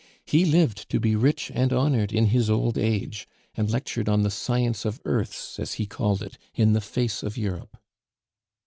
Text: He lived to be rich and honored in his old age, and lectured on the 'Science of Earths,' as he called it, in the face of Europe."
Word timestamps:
He 0.25 0.45
lived 0.45 0.89
to 0.89 0.99
be 0.99 1.15
rich 1.15 1.51
and 1.53 1.71
honored 1.71 2.11
in 2.11 2.25
his 2.33 2.49
old 2.49 2.75
age, 2.75 3.27
and 3.53 3.69
lectured 3.69 4.09
on 4.09 4.23
the 4.23 4.31
'Science 4.31 4.83
of 4.83 4.99
Earths,' 5.05 5.59
as 5.59 5.73
he 5.73 5.85
called 5.85 6.23
it, 6.23 6.39
in 6.55 6.73
the 6.73 6.81
face 6.81 7.21
of 7.21 7.37
Europe." 7.37 7.77